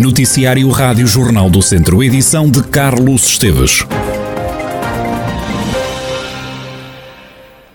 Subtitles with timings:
[0.00, 3.84] Noticiário Rádio Jornal do Centro, edição de Carlos Esteves.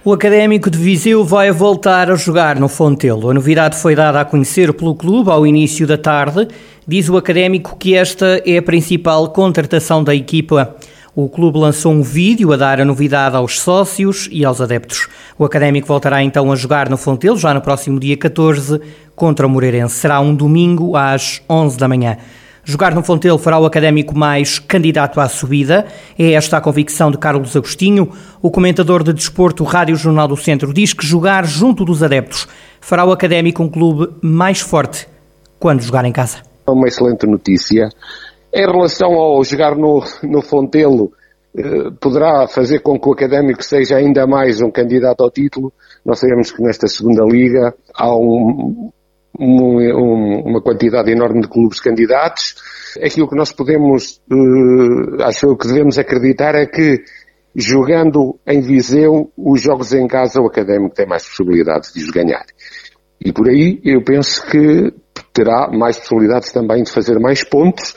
[0.03, 3.29] O Académico de Viseu vai voltar a jogar no Fontelo.
[3.29, 6.47] A novidade foi dada a conhecer pelo clube ao início da tarde.
[6.87, 10.75] Diz o Académico que esta é a principal contratação da equipa.
[11.17, 15.07] O clube lançou um vídeo a dar a novidade aos sócios e aos adeptos.
[15.39, 18.81] O Académico voltará então a jogar no Fontelo já no próximo dia 14
[19.15, 19.95] contra o Moreirense.
[19.95, 22.17] Será um domingo às 11 da manhã.
[22.65, 25.85] Jogar no Fontelo fará o Académico mais candidato à subida.
[26.19, 28.11] É esta a convicção de Carlos Agostinho.
[28.41, 32.45] O comentador de desporto Rádio Jornal do Centro diz que jogar junto dos adeptos
[32.81, 35.07] fará o Académico um clube mais forte
[35.57, 36.39] quando jogar em casa.
[36.67, 37.87] É uma excelente notícia
[38.55, 41.11] em relação ao jogar no, no Fontelo,
[41.57, 45.73] eh, poderá fazer com que o Académico seja ainda mais um candidato ao título.
[46.05, 48.91] Nós sabemos que nesta segunda liga há um,
[49.37, 52.55] um, uma quantidade enorme de clubes candidatos.
[53.03, 57.03] Aquilo que nós podemos, uh, acho que devemos acreditar é que
[57.53, 62.45] jogando em Viseu, os jogos em casa, o Académico tem mais possibilidades de os ganhar.
[63.19, 64.93] E por aí eu penso que
[65.35, 67.93] terá mais possibilidades também de fazer mais pontos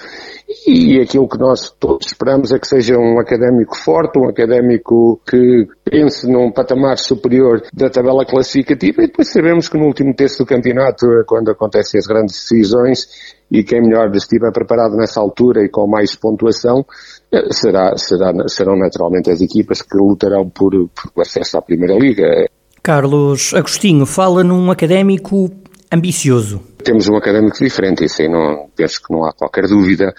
[0.66, 5.68] e aquilo que nós todos esperamos é que seja um académico forte, um académico que
[5.84, 10.46] pense num patamar superior da tabela classificativa e depois sabemos que no último terço do
[10.46, 13.06] campeonato, é quando acontecem as grandes decisões
[13.50, 16.84] e quem melhor estiver preparado nessa altura e com mais pontuação,
[17.30, 22.46] eh, será, será, serão naturalmente as equipas que lutarão por, por acesso à Primeira Liga.
[22.82, 25.50] Carlos Agostinho fala num académico
[25.92, 26.60] ambicioso.
[26.82, 30.14] Temos um académico diferente, isso aí não, penso que não há qualquer dúvida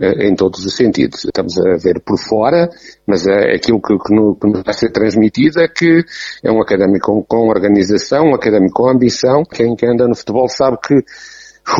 [0.00, 1.24] eh, em todos os sentidos.
[1.24, 2.70] Estamos a ver por fora,
[3.06, 6.04] mas é aquilo que, que, no, que nos vai ser transmitido é que
[6.42, 9.42] é um académico com, com organização, um académico com ambição.
[9.44, 10.94] Quem, quem anda no futebol sabe que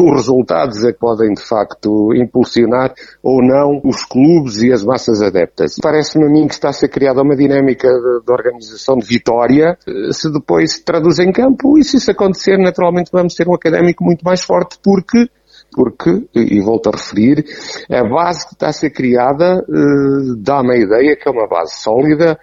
[0.01, 5.23] os resultados é que podem de facto impulsionar ou não os clubes e as massas
[5.23, 5.77] adeptas.
[5.83, 9.77] Parece-me a mim que está a ser criada uma dinâmica de, de, organização de vitória,
[10.11, 14.03] se depois se traduz em campo e se isso acontecer naturalmente vamos ter um académico
[14.03, 15.29] muito mais forte porque
[15.73, 17.45] porque, e volto a referir,
[17.91, 21.75] a base que está a ser criada eh, dá-me a ideia que é uma base
[21.83, 22.39] sólida,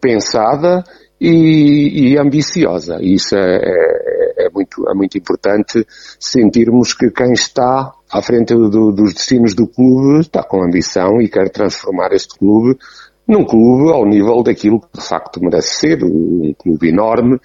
[0.00, 0.84] pensada
[1.20, 2.98] e, e ambiciosa.
[3.00, 3.60] Isso é,
[4.36, 5.86] é, muito, é muito importante
[6.18, 11.28] sentirmos que quem está à frente do, dos destinos do clube está com ambição e
[11.28, 12.78] quer transformar este clube
[13.26, 17.40] num clube ao nível daquilo que de facto merece ser, um clube enorme,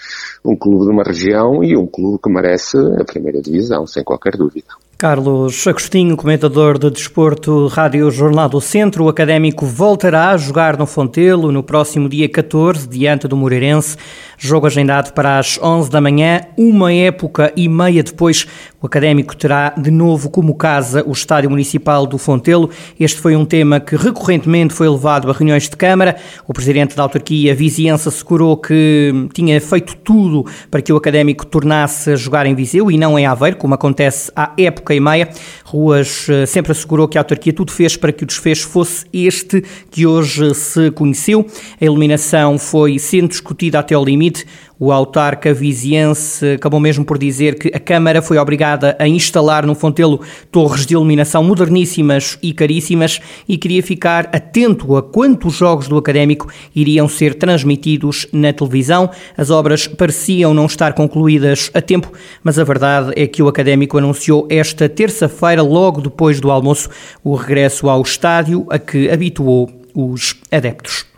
[0.46, 4.38] um clube de uma região e um clube que merece a primeira divisão, sem qualquer
[4.38, 4.68] dúvida.
[5.02, 10.86] Carlos Agostinho, comentador de desporto Rádio Jornal do Centro, o académico voltará a jogar no
[10.86, 13.98] Fontelo no próximo dia 14, diante do Moreirense.
[14.38, 18.46] Jogo agendado para as 11 da manhã, uma época e meia depois,
[18.82, 22.70] o académico terá de novo como casa o Estádio Municipal do Fontelo.
[23.00, 26.16] Este foi um tema que recorrentemente foi levado a reuniões de Câmara.
[26.48, 32.12] O presidente da autarquia Viziense assegurou que tinha feito tudo para que o académico tornasse
[32.12, 35.30] a jogar em Viseu e não em Aveiro, como acontece há época e meia.
[35.64, 39.64] Ruas eh, sempre assegurou que a autarquia tudo fez para que o desfecho fosse este
[39.92, 41.46] que hoje se conheceu.
[41.80, 44.46] A eliminação foi sendo discutida até ao limite
[44.82, 49.76] o autarca viziense acabou mesmo por dizer que a Câmara foi obrigada a instalar no
[49.76, 50.20] Fontelo
[50.52, 56.52] torres de iluminação moderníssimas e caríssimas e queria ficar atento a quantos jogos do Académico
[56.76, 59.12] iriam ser transmitidos na televisão.
[59.38, 62.12] As obras pareciam não estar concluídas a tempo,
[62.44, 66.90] mas a verdade é que o Académico anunciou esta terça-feira, logo depois do almoço,
[67.24, 71.11] o regresso ao estádio a que habituou os adeptos.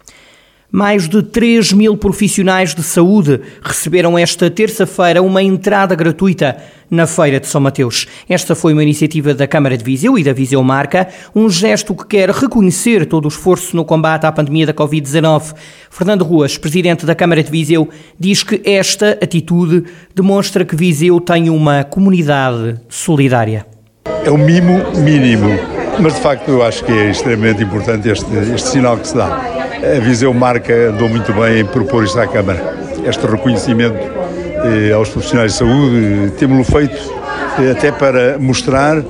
[0.76, 6.58] Mais de 3 mil profissionais de saúde receberam esta terça-feira uma entrada gratuita
[6.90, 8.08] na Feira de São Mateus.
[8.28, 12.08] Esta foi uma iniciativa da Câmara de Viseu e da Viseu Marca, um gesto que
[12.08, 15.54] quer reconhecer todo o esforço no combate à pandemia da Covid-19.
[15.92, 17.88] Fernando Ruas, presidente da Câmara de Viseu,
[18.20, 19.84] diz que esta atitude
[20.16, 23.64] demonstra que Viseu tem uma comunidade solidária.
[24.26, 25.50] É o mimo mínimo,
[26.00, 28.26] mas de facto eu acho que é extremamente importante este,
[28.56, 29.53] este sinal que se dá
[29.84, 32.74] a Viseu Marca andou muito bem em propor isto à Câmara.
[33.06, 33.98] Este reconhecimento
[34.64, 36.96] eh, aos profissionais de saúde, temos-lo feito
[37.60, 39.02] eh, até para mostrar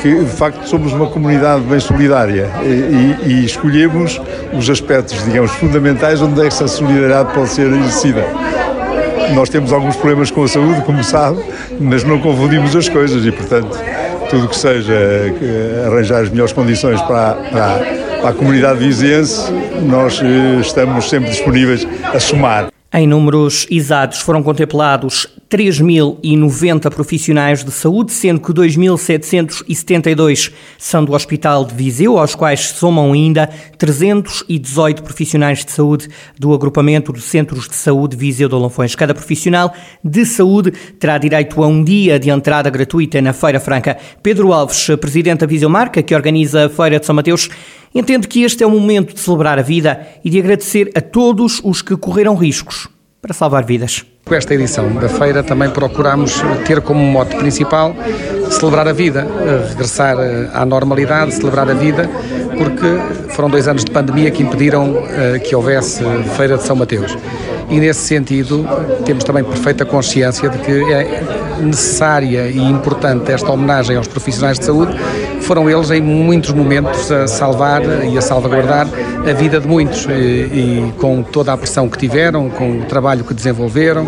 [0.00, 4.20] que de facto somos uma comunidade bem solidária e, e, escolhemos
[4.52, 8.24] os aspectos, digamos, fundamentais onde essa solidariedade pode ser exercida.
[9.34, 11.40] Nós temos alguns problemas com a saúde, como sabe,
[11.78, 13.78] mas não confundimos as coisas e, portanto,
[14.30, 19.50] tudo que seja eh, arranjar as melhores condições para, para a comunidade viziense,
[19.82, 22.68] nós eh, estamos sempre disponíveis a somar.
[22.92, 31.66] Em números exatos foram contemplados 3.090 profissionais de saúde, sendo que 2.772 são do Hospital
[31.66, 33.46] de Viseu, aos quais somam ainda
[33.76, 36.08] 318 profissionais de saúde
[36.38, 38.94] do agrupamento de Centros de Saúde Viseu de Olonfões.
[38.94, 43.98] Cada profissional de saúde terá direito a um dia de entrada gratuita na Feira Franca.
[44.22, 47.50] Pedro Alves, presidente da Viseu Marca, que organiza a Feira de São Mateus,
[47.94, 51.60] entende que este é o momento de celebrar a vida e de agradecer a todos
[51.62, 52.88] os que correram riscos
[53.20, 54.11] para salvar vidas.
[54.24, 57.94] Com esta edição da feira também procuramos ter como mote principal
[58.50, 59.26] celebrar a vida,
[59.68, 60.16] regressar
[60.54, 62.08] à normalidade, celebrar a vida,
[62.56, 66.04] porque foram dois anos de pandemia que impediram eh, que houvesse
[66.36, 67.16] Feira de São Mateus.
[67.68, 68.66] E nesse sentido
[69.04, 71.22] temos também perfeita consciência de que é
[71.60, 74.96] necessária e importante esta homenagem aos profissionais de saúde,
[75.40, 78.86] foram eles em muitos momentos a salvar e a salvaguardar
[79.28, 80.06] a vida de muitos.
[80.06, 84.06] E, e, com toda a pressão que tiveram, com o trabalho que desenvolveram,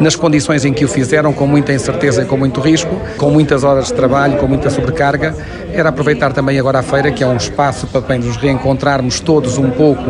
[0.00, 3.64] nas condições em que o fizeram, com muita incerteza e com muito risco, com muitas
[3.64, 5.34] horas de trabalho, com muita sobrecarga,
[5.72, 9.58] era aproveitar também agora a feira, que é um espaço para bem nos reencontrarmos todos
[9.58, 10.04] um pouco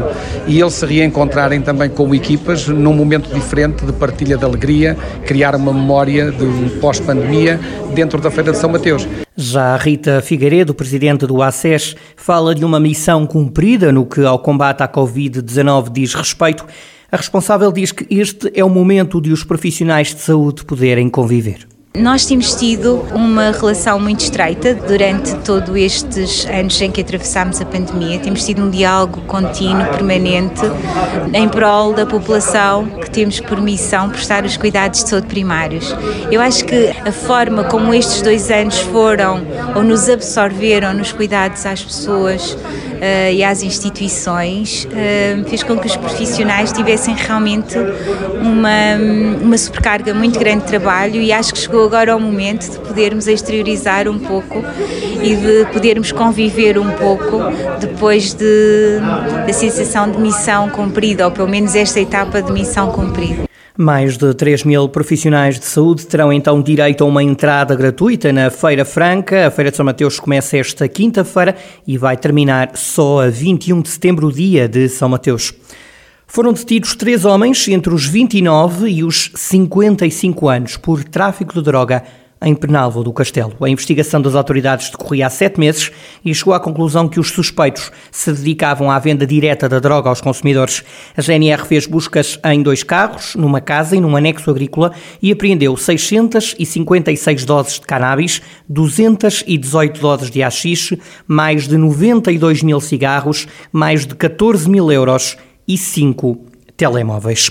[0.47, 5.55] e eles se reencontrarem também como equipas num momento diferente de partilha de alegria, criar
[5.55, 7.59] uma memória de um pós-pandemia
[7.95, 9.07] dentro da Feira de São Mateus.
[9.37, 14.83] Já Rita Figueiredo, presidente do ACES, fala de uma missão cumprida no que ao combate
[14.83, 16.65] à Covid-19 diz respeito.
[17.11, 21.76] A responsável diz que este é o momento de os profissionais de saúde poderem conviver.
[21.99, 27.65] Nós temos tido uma relação muito estreita durante todos estes anos em que atravessámos a
[27.65, 28.19] pandemia.
[28.19, 30.61] Temos tido um diálogo contínuo, permanente,
[31.33, 35.97] em prol da população que temos por missão prestar os cuidados de saúde primários.
[36.31, 39.41] Eu acho que a forma como estes dois anos foram
[39.75, 42.57] ou nos absorveram nos cuidados às pessoas
[42.97, 47.77] uh, e às instituições uh, fez com que os profissionais tivessem realmente
[48.41, 52.79] uma, uma supercarga muito grande de trabalho e acho que chegou agora ao momento de
[52.79, 54.63] podermos exteriorizar um pouco
[55.23, 57.39] e de podermos conviver um pouco
[57.81, 58.99] depois de,
[59.47, 63.46] da sensação de missão cumprida, ou pelo menos esta etapa de missão cumprida.
[63.79, 68.49] Mais de 3 mil profissionais de saúde terão então direito a uma entrada gratuita na
[68.51, 69.47] Feira Franca.
[69.47, 71.55] A Feira de São Mateus começa esta quinta-feira
[71.87, 75.53] e vai terminar só a 21 de setembro, dia de São Mateus.
[76.27, 82.03] Foram detidos três homens entre os 29 e os 55 anos por tráfico de droga
[82.43, 83.55] em Penalvo do Castelo.
[83.61, 85.91] A investigação das autoridades decorria há sete meses
[86.25, 90.21] e chegou à conclusão que os suspeitos se dedicavam à venda direta da droga aos
[90.21, 90.85] consumidores.
[91.17, 94.93] A GNR fez buscas em dois carros, numa casa e num anexo agrícola
[95.23, 103.49] e apreendeu 656 doses de cannabis, 218 doses de haxixe, mais de 92 mil cigarros,
[103.73, 105.37] mais de 14 mil euros
[105.67, 106.45] e cinco
[106.77, 107.51] telemóveis.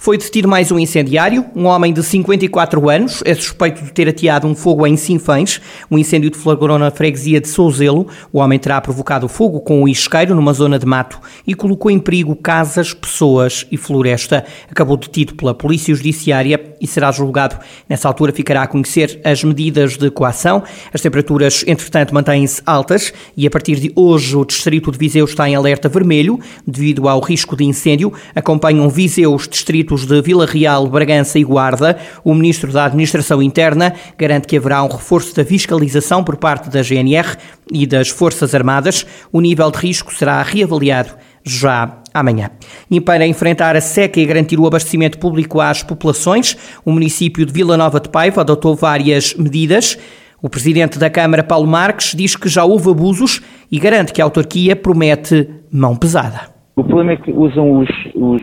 [0.00, 1.44] Foi detido mais um incendiário.
[1.54, 5.60] Um homem de 54 anos é suspeito de ter ateado um fogo em Sinfãs.
[5.90, 8.06] Um incêndio deflagrou na freguesia de Souzelo.
[8.32, 11.98] O homem terá provocado fogo com um isqueiro numa zona de mato e colocou em
[11.98, 14.42] perigo casas, pessoas e floresta.
[14.70, 17.58] Acabou detido pela Polícia Judiciária e será julgado.
[17.86, 20.62] Nessa altura ficará a conhecer as medidas de coação.
[20.94, 25.46] As temperaturas, entretanto, mantêm-se altas e a partir de hoje o distrito de Viseu está
[25.46, 28.10] em alerta vermelho devido ao risco de incêndio.
[28.34, 33.42] Acompanham Viseu os distritos distritos de Vila Real, Bragança e Guarda, o Ministro da Administração
[33.42, 37.36] Interna garante que haverá um reforço da fiscalização por parte da GNR
[37.72, 39.04] e das Forças Armadas.
[39.32, 41.10] O nível de risco será reavaliado
[41.44, 42.50] já amanhã.
[42.90, 47.52] E para enfrentar a seca e garantir o abastecimento público às populações, o município de
[47.52, 49.98] Vila Nova de Paiva adotou várias medidas.
[50.42, 54.24] O presidente da Câmara, Paulo Marques, diz que já houve abusos e garante que a
[54.24, 56.48] autarquia promete mão pesada.
[56.76, 58.42] O problema é que usam os, os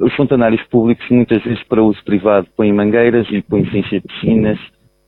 [0.00, 4.58] os fontanários públicos, muitas vezes para uso privado, põem mangueiras e põem-se encher piscinas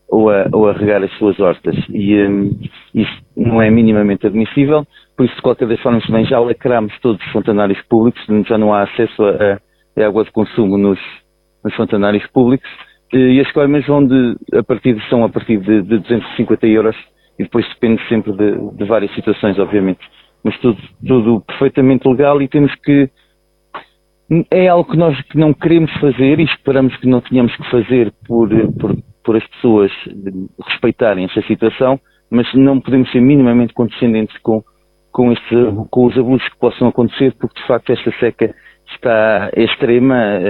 [0.09, 1.75] ou a, ou a regar as suas hortas.
[1.89, 2.59] E um,
[2.95, 7.25] isso não é minimamente admissível, por isso, de qualquer das formas, também já lacramos todos
[7.25, 9.61] os fontanários públicos, já não há acesso a,
[10.01, 10.99] a água de consumo nos,
[11.65, 12.69] nos fontanários públicos.
[13.13, 16.97] E as coimas vão de, a partir, são a partir de, de 250 euros
[17.39, 20.01] e depois depende sempre de, de várias situações, obviamente.
[20.43, 23.11] Mas tudo, tudo perfeitamente legal e temos que
[24.51, 28.49] é algo que nós não queremos fazer e esperamos que não tenhamos que fazer por,
[28.75, 29.91] por, por as pessoas
[30.67, 34.63] respeitarem essa situação, mas não podemos ser minimamente condescendentes com,
[35.11, 35.55] com, este,
[35.91, 38.55] com os abusos que possam acontecer, porque de facto esta seca
[38.95, 40.41] está extrema,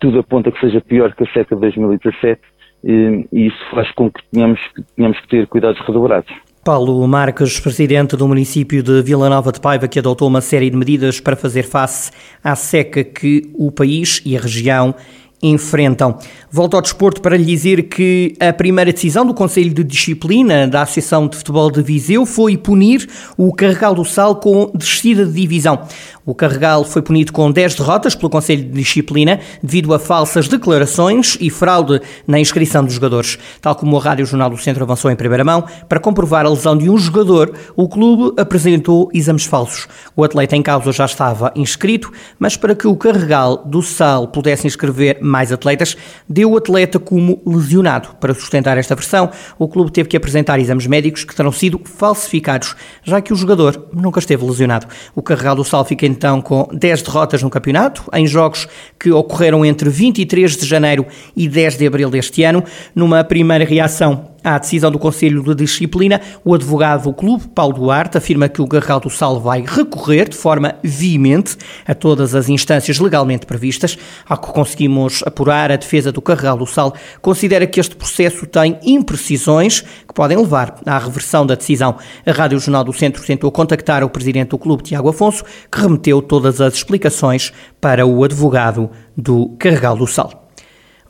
[0.00, 2.40] tudo aponta que seja pior que a seca de 2017
[2.84, 4.60] e isso faz com que tenhamos,
[4.96, 6.32] tenhamos que ter cuidados redobrados.
[6.64, 10.76] Paulo Marques, presidente do município de Vila Nova de Paiva, que adotou uma série de
[10.76, 14.94] medidas para fazer face à seca que o país e a região
[15.42, 16.16] enfrentam.
[16.50, 20.82] Volto ao desporto para lhe dizer que a primeira decisão do Conselho de Disciplina da
[20.82, 25.80] Associação de Futebol de Viseu foi punir o Carregal do Sal com descida de divisão.
[26.24, 31.36] O Carregal foi punido com 10 derrotas pelo Conselho de Disciplina devido a falsas declarações
[31.40, 33.38] e fraude na inscrição dos jogadores.
[33.60, 36.76] Tal como a Rádio Jornal do Centro avançou em primeira mão, para comprovar a lesão
[36.76, 39.88] de um jogador, o clube apresentou exames falsos.
[40.14, 44.66] O atleta em causa já estava inscrito, mas para que o Carregal do Sal pudesse
[44.66, 45.96] inscrever mais atletas,
[46.28, 48.10] deu o atleta como lesionado.
[48.20, 52.76] Para sustentar esta versão, o clube teve que apresentar exames médicos que terão sido falsificados,
[53.02, 54.86] já que o jogador nunca esteve lesionado.
[55.14, 59.64] O Carregal do Sal fica então com 10 derrotas no campeonato, em jogos que ocorreram
[59.64, 62.62] entre 23 de janeiro e 10 de abril deste ano.
[62.94, 68.18] Numa primeira reação à decisão do Conselho de Disciplina, o advogado do clube, Paulo Duarte,
[68.18, 71.56] afirma que o Garral do Sal vai recorrer de forma veemente
[71.86, 73.96] a todas as instâncias legalmente previstas.
[74.28, 78.78] Ao que conseguimos apurar, a defesa do Carral do Sal considera que este processo tem
[78.82, 81.96] imprecisões que podem levar à reversão da decisão.
[82.26, 86.20] A Rádio Jornal do Centro tentou contactar o presidente do clube, Tiago Afonso, que remeteu
[86.20, 90.41] todas as explicações para o advogado do Carregal do Sal.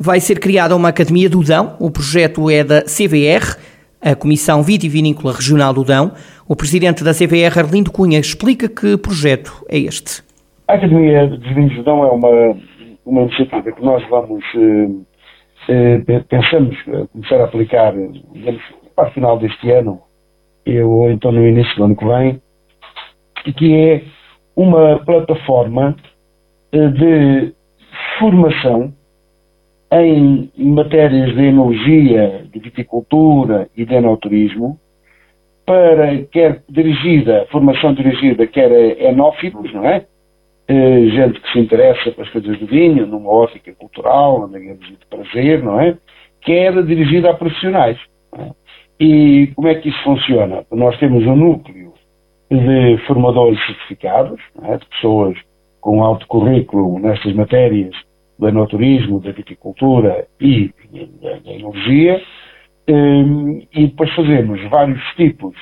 [0.05, 3.57] Vai ser criada uma Academia do Dão, o projeto é da CVR,
[4.01, 6.11] a Comissão Vitivinícola Regional do Dão.
[6.49, 10.25] O presidente da CVR, Arlindo Cunha, explica que projeto é este.
[10.67, 12.57] A Academia de Vinhos do Dão é uma,
[13.07, 14.45] uma iniciativa que nós vamos,
[15.69, 16.77] eh, eh, pensamos
[17.13, 17.95] começar a aplicar,
[18.33, 18.63] digamos,
[18.97, 20.01] para o final deste ano,
[20.67, 22.43] ou então no início do ano que vem,
[23.47, 24.03] e que é
[24.57, 25.95] uma plataforma
[26.73, 27.55] eh, de
[28.19, 28.93] formação
[30.01, 34.79] em matérias de enologia, de viticultura e de enoturismo,
[35.67, 40.07] para quer dirigida, formação dirigida, quer a enófilos, não é?
[40.69, 45.63] Eh, gente que se interessa pelas coisas do vinho, numa ótica cultural, digamos, de prazer,
[45.63, 45.97] não é?
[46.41, 47.99] Quer dirigida a profissionais.
[48.39, 48.51] É?
[48.99, 50.65] E como é que isso funciona?
[50.71, 51.93] Nós temos um núcleo
[52.51, 54.77] de formadores certificados, é?
[54.77, 55.37] de pessoas
[55.81, 57.95] com alto currículo nestas matérias,
[58.43, 60.71] do enoturismo, da viticultura e
[61.23, 62.21] da enologia,
[62.89, 65.55] ehm, e depois fazemos vários tipos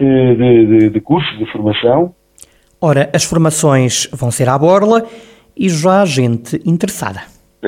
[0.00, 2.12] eh, de, de, de cursos de formação.
[2.80, 5.04] Ora, as formações vão ser à borla
[5.56, 7.20] e já há gente interessada.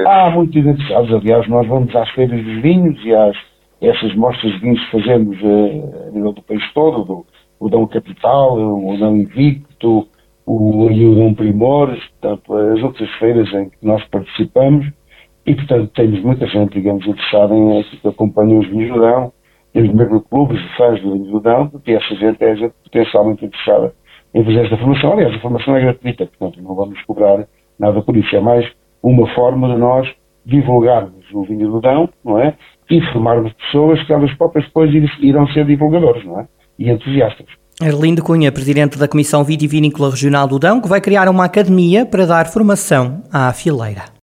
[0.05, 3.37] Há muitos interessados, aliás, nós vamos às feiras dos vinhos e às
[3.81, 7.27] essas mostras de vinhos que fazemos eh, a nível do país todo, do,
[7.61, 10.09] o Dão Capital, o Dão Invicto,
[10.53, 14.85] o Ayudam Primores, portanto, as outras feiras em que nós participamos
[15.47, 19.33] e, portanto, temos muita gente, digamos, interessada em que acompanha os vinhos do Dão,
[19.73, 23.45] temos mesmo clubes de fãs do vinho do Dão, porque essa gente é gente potencialmente
[23.45, 23.95] interessada
[24.35, 25.13] em fazer esta formação.
[25.13, 27.47] Aliás, a formação é gratuita, portanto, não vamos cobrar
[27.79, 28.35] nada por isso.
[28.35, 28.69] É mais
[29.05, 30.13] uma forma de nós
[30.45, 32.57] divulgarmos o vinho do Dão, não é?
[32.91, 36.49] E formarmos pessoas que elas próprias depois irão ser divulgadores, não é?
[36.77, 37.60] E entusiastas.
[37.81, 42.27] Arlindo Cunha, presidente da Comissão Vitivinícola Regional do Dão, que vai criar uma academia para
[42.27, 44.11] dar formação à fileira.